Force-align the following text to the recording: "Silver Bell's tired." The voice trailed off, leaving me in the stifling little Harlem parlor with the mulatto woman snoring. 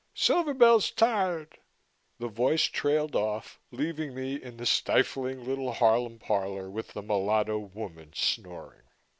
"Silver 0.15 0.55
Bell's 0.55 0.89
tired." 0.89 1.59
The 2.17 2.27
voice 2.27 2.63
trailed 2.63 3.15
off, 3.15 3.59
leaving 3.69 4.15
me 4.15 4.33
in 4.33 4.57
the 4.57 4.65
stifling 4.65 5.45
little 5.45 5.73
Harlem 5.73 6.17
parlor 6.17 6.71
with 6.71 6.93
the 6.93 7.03
mulatto 7.03 7.59
woman 7.59 8.11
snoring. 8.15 8.87